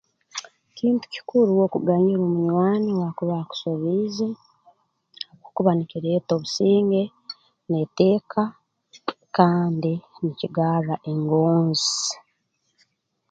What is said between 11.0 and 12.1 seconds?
engonzi